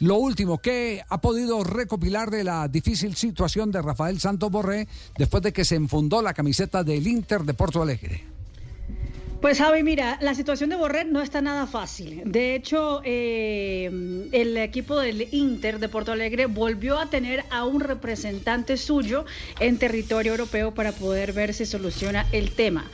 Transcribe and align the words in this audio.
Lo 0.00 0.16
último, 0.16 0.58
¿qué 0.58 1.04
ha 1.06 1.20
podido 1.20 1.62
recopilar 1.62 2.30
de 2.30 2.42
la 2.42 2.68
difícil 2.68 3.16
situación 3.16 3.70
de 3.70 3.82
Rafael 3.82 4.18
Santos 4.18 4.50
Borré 4.50 4.88
después 5.18 5.42
de 5.42 5.52
que 5.52 5.62
se 5.62 5.74
enfundó 5.74 6.22
la 6.22 6.32
camiseta 6.32 6.82
del 6.82 7.06
Inter 7.06 7.42
de 7.42 7.52
Porto 7.52 7.82
Alegre? 7.82 8.24
Pues 9.42 9.56
Javi, 9.56 9.82
mira, 9.82 10.18
la 10.20 10.34
situación 10.34 10.68
de 10.68 10.76
Borré 10.76 11.04
no 11.04 11.22
está 11.22 11.40
nada 11.40 11.66
fácil. 11.66 12.22
De 12.26 12.54
hecho, 12.54 13.00
eh, 13.04 14.28
el 14.32 14.56
equipo 14.58 14.98
del 14.98 15.28
Inter 15.32 15.78
de 15.78 15.88
Porto 15.88 16.12
Alegre 16.12 16.44
volvió 16.44 16.98
a 16.98 17.08
tener 17.08 17.44
a 17.50 17.64
un 17.64 17.80
representante 17.80 18.76
suyo 18.76 19.24
en 19.58 19.78
territorio 19.78 20.32
europeo 20.32 20.74
para 20.74 20.92
poder 20.92 21.32
ver 21.32 21.54
si 21.54 21.64
soluciona 21.64 22.26
el 22.32 22.52
tema. 22.52 22.90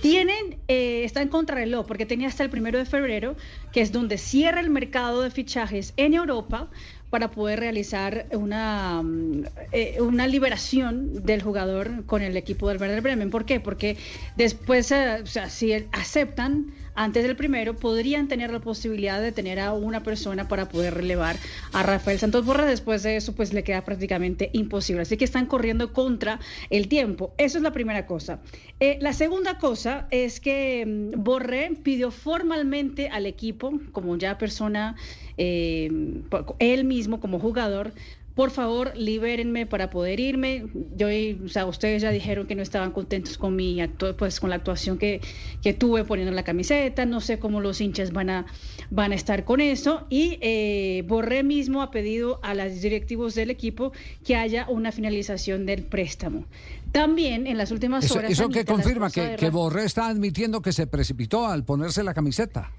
Tienen, 0.00 0.56
eh, 0.68 1.04
está 1.04 1.20
en 1.20 1.28
contrarreloj 1.28 1.86
porque 1.86 2.06
tenía 2.06 2.28
hasta 2.28 2.42
el 2.42 2.50
primero 2.50 2.78
de 2.78 2.86
febrero, 2.86 3.36
que 3.72 3.82
es 3.82 3.92
donde 3.92 4.16
cierra 4.16 4.60
el 4.60 4.70
mercado 4.70 5.20
de 5.22 5.30
fichajes 5.30 5.92
en 5.96 6.14
Europa 6.14 6.70
para 7.10 7.32
poder 7.32 7.58
realizar 7.58 8.26
una, 8.30 9.02
mm, 9.02 9.44
eh, 9.72 9.96
una 10.00 10.26
liberación 10.26 11.26
del 11.26 11.42
jugador 11.42 12.06
con 12.06 12.22
el 12.22 12.36
equipo 12.36 12.68
del 12.68 12.80
Werder 12.80 13.02
Bremen. 13.02 13.30
¿Por 13.30 13.44
qué? 13.44 13.60
Porque 13.60 13.96
después, 14.36 14.90
eh, 14.92 15.24
si 15.48 15.72
aceptan 15.92 16.72
antes 16.94 17.22
del 17.24 17.36
primero, 17.36 17.74
podrían 17.74 18.28
tener 18.28 18.52
la 18.52 18.60
posibilidad 18.60 19.20
de 19.20 19.32
tener 19.32 19.58
a 19.58 19.72
una 19.72 20.02
persona 20.02 20.48
para 20.48 20.68
poder 20.68 20.94
relevar 20.94 21.36
a 21.72 21.82
Rafael 21.82 22.18
Santos 22.18 22.44
Borré. 22.44 22.66
Después 22.66 23.02
de 23.02 23.16
eso, 23.16 23.34
pues 23.34 23.52
le 23.52 23.64
queda 23.64 23.84
prácticamente 23.84 24.50
imposible. 24.52 25.02
Así 25.02 25.16
que 25.16 25.24
están 25.24 25.46
corriendo 25.46 25.92
contra 25.92 26.40
el 26.70 26.88
tiempo. 26.88 27.34
Eso 27.38 27.58
es 27.58 27.62
la 27.62 27.72
primera 27.72 28.06
cosa. 28.06 28.40
Eh, 28.80 28.98
la 29.00 29.12
segunda 29.12 29.58
cosa 29.58 30.06
es 30.10 30.40
que 30.40 30.84
mm, 30.86 31.22
Borré 31.22 31.72
pidió 31.82 32.10
formalmente 32.10 33.08
al 33.08 33.26
equipo, 33.26 33.72
como 33.92 34.16
ya 34.16 34.38
persona, 34.38 34.96
eh, 35.36 35.90
él 36.58 36.84
mismo 36.84 37.20
como 37.20 37.38
jugador, 37.38 37.92
por 38.34 38.50
favor, 38.50 38.92
libérenme 38.96 39.66
para 39.66 39.90
poder 39.90 40.20
irme. 40.20 40.66
Yo, 40.96 41.08
o 41.44 41.48
sea, 41.48 41.66
ustedes 41.66 42.02
ya 42.02 42.10
dijeron 42.10 42.46
que 42.46 42.54
no 42.54 42.62
estaban 42.62 42.92
contentos 42.92 43.36
con 43.36 43.56
mi 43.56 43.80
pues 44.16 44.40
con 44.40 44.50
la 44.50 44.56
actuación 44.56 44.98
que, 44.98 45.20
que, 45.62 45.72
tuve 45.72 46.04
poniendo 46.04 46.32
la 46.32 46.44
camiseta. 46.44 47.04
No 47.06 47.20
sé 47.20 47.38
cómo 47.38 47.60
los 47.60 47.80
hinchas 47.80 48.12
van 48.12 48.30
a, 48.30 48.46
van 48.90 49.12
a 49.12 49.14
estar 49.14 49.44
con 49.44 49.60
eso. 49.60 50.06
Y 50.10 50.38
eh, 50.40 51.04
Borré 51.06 51.42
mismo 51.42 51.82
ha 51.82 51.90
pedido 51.90 52.40
a 52.42 52.54
los 52.54 52.80
directivos 52.80 53.34
del 53.34 53.50
equipo 53.50 53.92
que 54.24 54.36
haya 54.36 54.66
una 54.68 54.92
finalización 54.92 55.66
del 55.66 55.82
préstamo. 55.82 56.46
También 56.92 57.46
en 57.46 57.58
las 57.58 57.70
últimas 57.72 58.10
horas. 58.10 58.30
¿Eso 58.30 58.48
que 58.48 58.64
confirma? 58.64 59.10
Que, 59.10 59.36
que 59.36 59.50
Borré 59.50 59.84
está 59.84 60.08
admitiendo 60.08 60.62
que 60.62 60.72
se 60.72 60.86
precipitó 60.86 61.46
al 61.46 61.64
ponerse 61.64 62.02
la 62.04 62.14
camiseta. 62.14 62.70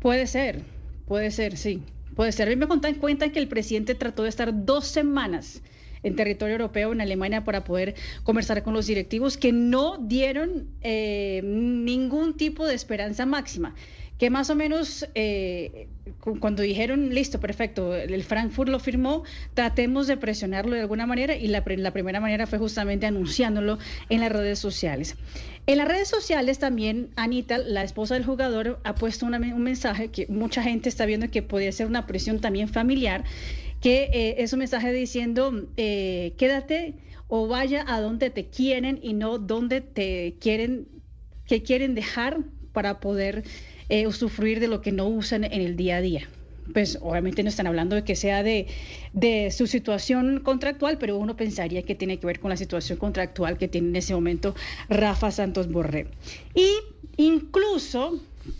Puede 0.00 0.26
ser, 0.26 0.62
puede 1.06 1.30
ser, 1.30 1.56
sí. 1.56 1.82
Puede 2.14 2.32
ser. 2.32 2.48
A 2.48 2.50
mí 2.50 2.56
me 2.56 2.68
contan 2.68 2.94
cuenta 2.94 3.30
que 3.30 3.38
el 3.38 3.48
presidente 3.48 3.94
trató 3.94 4.22
de 4.22 4.28
estar 4.28 4.64
dos 4.64 4.86
semanas 4.86 5.62
en 6.02 6.16
territorio 6.16 6.56
europeo, 6.56 6.92
en 6.92 7.00
Alemania, 7.00 7.44
para 7.44 7.64
poder 7.64 7.94
conversar 8.22 8.62
con 8.62 8.74
los 8.74 8.86
directivos 8.86 9.36
que 9.38 9.52
no 9.52 9.96
dieron 9.98 10.68
eh, 10.82 11.40
ningún 11.44 12.36
tipo 12.36 12.66
de 12.66 12.74
esperanza 12.74 13.24
máxima 13.24 13.74
que 14.18 14.30
más 14.30 14.48
o 14.50 14.54
menos 14.54 15.06
eh, 15.14 15.88
cuando 16.40 16.62
dijeron, 16.62 17.14
listo, 17.14 17.38
perfecto, 17.38 17.94
el 17.94 18.22
Frankfurt 18.24 18.70
lo 18.70 18.78
firmó, 18.78 19.24
tratemos 19.52 20.06
de 20.06 20.16
presionarlo 20.16 20.74
de 20.74 20.80
alguna 20.80 21.06
manera 21.06 21.36
y 21.36 21.48
la, 21.48 21.62
la, 21.66 21.92
primera 21.92 22.20
manera 22.20 22.46
fue 22.46 22.58
justamente 22.58 23.06
anunciándolo 23.06 23.78
en 24.08 24.20
las 24.20 24.32
redes 24.32 24.58
sociales. 24.58 25.16
En 25.66 25.78
las 25.78 25.88
redes 25.88 26.08
sociales 26.08 26.58
también 26.58 27.10
Anita, 27.16 27.58
la 27.58 27.84
esposa 27.84 28.14
del 28.14 28.24
jugador, 28.24 28.80
ha 28.84 28.94
puesto 28.94 29.26
un 29.26 29.62
mensaje 29.62 30.08
que 30.08 30.26
mucha 30.28 30.62
gente 30.62 30.88
está 30.88 31.06
viendo 31.06 31.30
que 31.30 31.42
podría 31.42 31.72
ser 31.72 31.86
una 31.86 32.06
presión 32.06 32.40
también 32.40 32.68
familiar, 32.68 33.24
que 33.80 34.08
eh, 34.12 34.36
es 34.38 34.52
un 34.52 34.60
mensaje 34.60 34.92
diciendo, 34.92 35.66
eh, 35.76 36.32
quédate 36.38 36.94
o 37.28 37.48
vaya 37.48 37.84
a 37.86 38.00
donde 38.00 38.30
te 38.30 38.46
quieren 38.46 38.98
y 39.02 39.12
no 39.12 39.38
donde 39.38 39.80
te 39.80 40.36
quieren, 40.40 40.86
que 41.46 41.62
quieren 41.62 41.94
dejar 41.94 42.40
para 42.72 43.00
poder 43.00 43.44
eh, 43.88 44.06
usufruir 44.06 44.60
de 44.60 44.68
lo 44.68 44.80
que 44.80 44.92
no 44.92 45.06
usan 45.06 45.44
en 45.44 45.60
el 45.60 45.76
día 45.76 45.96
a 45.96 46.00
día. 46.00 46.28
Pues 46.72 46.98
obviamente 47.02 47.42
no 47.42 47.50
están 47.50 47.66
hablando 47.66 47.94
de 47.94 48.04
que 48.04 48.16
sea 48.16 48.42
de, 48.42 48.68
de 49.12 49.50
su 49.50 49.66
situación 49.66 50.40
contractual, 50.40 50.96
pero 50.98 51.18
uno 51.18 51.36
pensaría 51.36 51.82
que 51.82 51.94
tiene 51.94 52.18
que 52.18 52.26
ver 52.26 52.40
con 52.40 52.48
la 52.48 52.56
situación 52.56 52.98
contractual 52.98 53.58
que 53.58 53.68
tiene 53.68 53.88
en 53.88 53.96
ese 53.96 54.14
momento 54.14 54.54
Rafa 54.88 55.30
Santos 55.30 55.70
Borré. 55.70 56.06
Y 56.54 56.70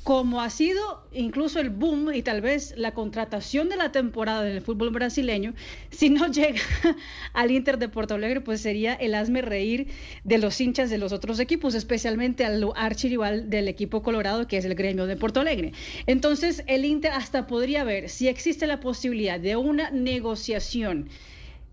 como 0.02 0.40
ha 0.40 0.50
sido 0.50 1.02
incluso 1.12 1.60
el 1.60 1.70
boom 1.70 2.12
y 2.14 2.22
tal 2.22 2.40
vez 2.40 2.74
la 2.76 2.92
contratación 2.92 3.68
de 3.68 3.76
la 3.76 3.92
temporada 3.92 4.42
del 4.42 4.62
fútbol 4.62 4.90
brasileño, 4.90 5.54
si 5.90 6.10
no 6.10 6.28
llega 6.28 6.60
al 7.32 7.50
Inter 7.50 7.78
de 7.78 7.88
Porto 7.88 8.14
Alegre, 8.14 8.40
pues 8.40 8.60
sería 8.60 8.94
el 8.94 9.14
hazme 9.14 9.42
reír 9.42 9.88
de 10.24 10.38
los 10.38 10.60
hinchas 10.60 10.90
de 10.90 10.98
los 10.98 11.12
otros 11.12 11.40
equipos, 11.40 11.74
especialmente 11.74 12.44
al 12.44 12.64
archirival 12.76 13.50
del 13.50 13.68
equipo 13.68 14.02
colorado, 14.02 14.46
que 14.46 14.56
es 14.56 14.64
el 14.64 14.74
gremio 14.74 15.06
de 15.06 15.16
Porto 15.16 15.40
Alegre. 15.40 15.72
Entonces, 16.06 16.62
el 16.66 16.84
Inter 16.84 17.12
hasta 17.12 17.46
podría 17.46 17.84
ver 17.84 18.08
si 18.08 18.28
existe 18.28 18.66
la 18.66 18.80
posibilidad 18.80 19.38
de 19.38 19.56
una 19.56 19.90
negociación 19.90 21.08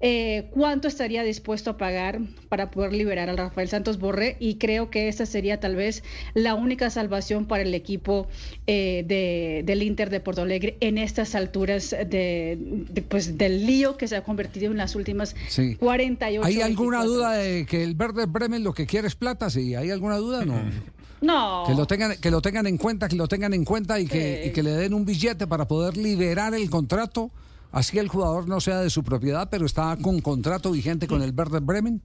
eh, 0.02 0.50
cuánto 0.52 0.88
estaría 0.88 1.24
dispuesto 1.24 1.72
a 1.72 1.78
pagar 1.78 2.20
para 2.50 2.72
poder 2.72 2.92
liberar 2.92 3.30
al 3.30 3.38
Rafael 3.38 3.70
Santos 3.70 4.00
Borré 4.00 4.36
y 4.40 4.56
creo 4.56 4.90
que 4.90 5.08
esa 5.08 5.26
sería 5.26 5.60
tal 5.60 5.76
vez 5.76 6.04
la 6.34 6.56
única 6.56 6.90
salvación 6.90 7.46
para 7.46 7.64
el 7.64 7.74
equipo 7.76 8.28
eh, 8.66 9.04
de, 9.08 9.62
del 9.66 9.84
Inter 9.84 10.10
de 10.10 10.20
Porto 10.20 10.42
Alegre 10.42 10.78
en 10.80 10.98
estas 10.98 11.36
alturas 11.36 11.92
de, 11.92 13.06
pues, 13.10 13.38
del 13.38 13.68
lío 13.68 13.98
que 13.98 14.08
se 14.08 14.16
ha 14.16 14.24
convertido 14.24 14.72
en 14.72 14.78
las 14.78 14.96
últimas 14.96 15.36
sí. 15.48 15.76
48 15.76 16.46
¿Hay 16.48 16.62
alguna 16.62 17.04
duda 17.04 17.34
de 17.34 17.66
que 17.66 17.84
el 17.84 17.94
Verde 17.94 18.26
Bremen 18.26 18.64
lo 18.64 18.74
que 18.74 18.88
quiere 18.88 19.08
es 19.08 19.16
plata? 19.16 19.50
Sí, 19.50 19.76
¿hay 19.76 19.92
alguna 19.92 20.18
duda? 20.18 20.46
No. 20.46 20.62
No. 21.22 21.66
Que 21.68 21.76
lo 21.76 21.86
tengan, 21.86 22.18
que 22.18 22.32
lo 22.32 22.42
tengan 22.42 22.66
en 22.66 22.78
cuenta, 22.78 23.08
que 23.08 23.16
lo 23.16 23.28
tengan 23.28 23.54
en 23.54 23.64
cuenta 23.64 24.00
y 24.00 24.08
que, 24.08 24.48
y 24.48 24.50
que 24.50 24.64
le 24.64 24.72
den 24.72 24.96
un 24.96 25.06
billete 25.06 25.46
para 25.46 25.68
poder 25.68 25.96
liberar 25.96 26.56
el 26.56 26.68
contrato 26.68 27.30
Así 27.72 27.98
el 28.00 28.10
jugador 28.10 28.48
no 28.48 28.60
sea 28.60 28.80
de 28.80 28.90
su 28.90 29.04
propiedad, 29.04 29.50
pero 29.50 29.66
está 29.66 29.98
con 30.02 30.20
contrato 30.22 30.72
vigente 30.72 31.08
con 31.08 31.22
el 31.22 31.34
Werder 31.36 31.62
Bremen. 31.62 32.02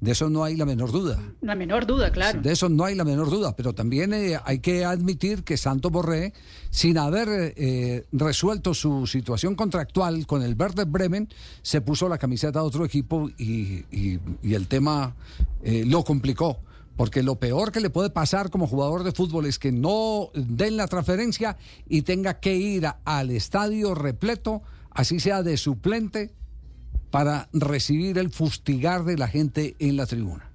De 0.00 0.10
eso 0.10 0.28
no 0.28 0.44
hay 0.44 0.56
la 0.56 0.66
menor 0.66 0.92
duda. 0.92 1.18
La 1.40 1.54
menor 1.54 1.86
duda, 1.86 2.10
claro. 2.10 2.42
De 2.42 2.52
eso 2.52 2.68
no 2.68 2.84
hay 2.84 2.94
la 2.94 3.04
menor 3.04 3.30
duda, 3.30 3.56
pero 3.56 3.72
también 3.72 4.12
eh, 4.12 4.38
hay 4.44 4.58
que 4.58 4.84
admitir 4.84 5.44
que 5.44 5.56
Santo 5.56 5.88
Borré, 5.88 6.34
sin 6.68 6.98
haber 6.98 7.54
eh, 7.56 8.04
resuelto 8.12 8.74
su 8.74 9.06
situación 9.06 9.54
contractual 9.54 10.26
con 10.26 10.42
el 10.42 10.56
Werder 10.58 10.86
Bremen, 10.86 11.28
se 11.62 11.80
puso 11.80 12.08
la 12.08 12.18
camiseta 12.18 12.60
de 12.60 12.66
otro 12.66 12.84
equipo 12.84 13.30
y, 13.38 14.18
el 14.42 14.66
tema 14.66 15.14
eh, 15.62 15.84
lo 15.86 16.04
complicó. 16.04 16.58
Porque 16.96 17.22
lo 17.22 17.36
peor 17.36 17.72
que 17.72 17.80
le 17.80 17.90
puede 17.90 18.10
pasar 18.10 18.50
como 18.50 18.68
jugador 18.68 19.02
de 19.02 19.10
fútbol 19.10 19.46
es 19.46 19.58
que 19.58 19.72
no 19.72 20.30
den 20.34 20.76
la 20.76 20.86
transferencia 20.86 21.56
y 21.88 22.02
tenga 22.02 22.38
que 22.40 22.54
ir 22.54 22.86
al 23.04 23.30
estadio 23.30 23.94
repleto 23.94 24.62
así 24.94 25.20
sea 25.20 25.42
de 25.42 25.56
suplente, 25.56 26.32
para 27.10 27.48
recibir 27.52 28.18
el 28.18 28.30
fustigar 28.30 29.04
de 29.04 29.16
la 29.16 29.28
gente 29.28 29.76
en 29.78 29.96
la 29.96 30.04
tribuna. 30.04 30.50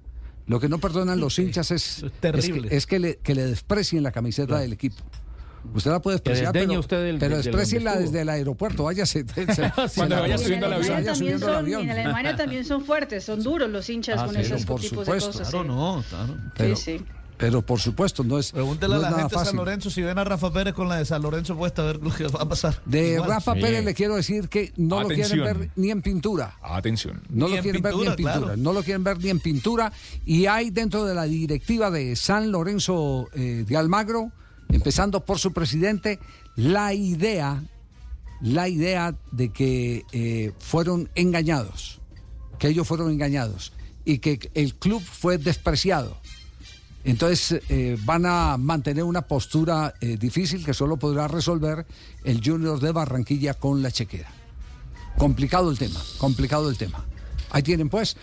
Lo 0.46 0.60
que 0.60 0.68
no 0.68 0.78
perdonan 0.78 1.18
los 1.18 1.38
hinchas 1.38 1.70
es, 1.70 2.04
es, 2.20 2.86
que, 2.86 2.98
le, 2.98 3.16
que, 3.16 3.34
le, 3.34 3.46
desprecien 3.46 4.02
la 4.02 4.12
camiseta 4.12 4.58
del 4.58 4.74
equipo. 4.74 5.02
Usted 5.72 5.90
la 5.90 6.02
puede 6.02 6.16
despreciar, 6.16 6.52
pero, 6.52 6.80
usted 6.80 7.16
pero 7.18 7.38
desprecienla 7.38 7.96
desde 7.96 8.20
el 8.20 8.28
aeropuerto. 8.28 8.84
Váyase. 8.84 9.24
Cuando 9.94 10.20
vaya 10.20 10.36
subiendo 10.36 10.66
el 10.66 10.72
avión. 10.74 10.94
Vaya 10.96 11.14
subiendo 11.14 11.48
el 11.48 11.54
avión. 11.54 11.82
En 11.82 11.90
Alemania 11.90 12.36
también 12.36 12.64
son 12.66 12.84
fuertes, 12.84 13.24
son 13.24 13.42
duros 13.42 13.70
los 13.70 13.88
hinchas 13.88 14.20
ah, 14.20 14.26
con 14.26 14.36
esos 14.36 14.60
tipos 14.60 15.06
de 15.06 15.12
cosas. 15.12 15.48
Claro, 15.48 15.64
no, 15.64 16.04
claro. 16.10 16.76
sí, 16.76 16.98
sí. 16.98 17.04
Pero 17.40 17.62
por 17.62 17.80
supuesto, 17.80 18.22
no 18.22 18.38
es. 18.38 18.52
Pregúntele 18.52 18.96
a 18.96 18.98
la 18.98 19.12
gente 19.12 19.38
de 19.38 19.44
San 19.46 19.56
Lorenzo 19.56 19.90
si 19.90 20.02
ven 20.02 20.18
a 20.18 20.24
Rafa 20.24 20.52
Pérez 20.52 20.74
con 20.74 20.88
la 20.90 20.96
de 20.96 21.06
San 21.06 21.22
Lorenzo 21.22 21.56
puesta 21.56 21.82
a 21.82 21.86
ver 21.86 21.96
lo 21.96 22.10
que 22.10 22.24
va 22.28 22.42
a 22.42 22.48
pasar. 22.48 22.82
De 22.84 23.18
Rafa 23.18 23.54
Pérez 23.54 23.82
le 23.82 23.94
quiero 23.94 24.16
decir 24.16 24.50
que 24.50 24.74
no 24.76 25.00
lo 25.00 25.08
quieren 25.08 25.42
ver 25.42 25.70
ni 25.74 25.90
en 25.90 26.02
pintura. 26.02 26.58
Atención. 26.62 27.22
No 27.30 27.48
lo 27.48 27.60
quieren 27.62 27.80
ver 27.80 27.94
ni 27.96 28.06
en 28.06 28.16
pintura. 28.16 28.56
No 28.56 28.72
lo 28.74 28.82
quieren 28.82 29.02
ver 29.02 29.18
ni 29.18 29.30
en 29.30 29.40
pintura. 29.40 29.90
Y 30.26 30.46
hay 30.46 30.70
dentro 30.70 31.06
de 31.06 31.14
la 31.14 31.24
directiva 31.24 31.90
de 31.90 32.14
San 32.14 32.52
Lorenzo 32.52 33.28
eh, 33.32 33.64
de 33.66 33.76
Almagro, 33.76 34.32
empezando 34.68 35.24
por 35.24 35.38
su 35.38 35.54
presidente, 35.54 36.18
la 36.56 36.92
idea, 36.92 37.64
la 38.42 38.68
idea 38.68 39.14
de 39.32 39.50
que 39.50 40.04
eh, 40.12 40.52
fueron 40.58 41.08
engañados, 41.14 42.02
que 42.58 42.68
ellos 42.68 42.86
fueron 42.86 43.10
engañados 43.10 43.72
y 44.04 44.18
que 44.18 44.50
el 44.52 44.74
club 44.74 45.02
fue 45.02 45.38
despreciado 45.38 46.18
entonces 47.04 47.62
eh, 47.68 47.96
van 48.04 48.26
a 48.26 48.56
mantener 48.58 49.04
una 49.04 49.22
postura 49.22 49.94
eh, 50.00 50.16
difícil 50.18 50.64
que 50.64 50.74
solo 50.74 50.98
podrá 50.98 51.28
resolver 51.28 51.86
el 52.24 52.42
Junior 52.44 52.78
de 52.78 52.92
Barranquilla 52.92 53.54
con 53.54 53.82
la 53.82 53.90
chequera. 53.90 54.30
Complicado 55.16 55.70
el 55.70 55.78
tema, 55.78 56.00
complicado 56.18 56.68
el 56.68 56.76
tema. 56.76 57.04
Ahí 57.50 57.62
tienen 57.62 57.88
pues. 57.88 58.16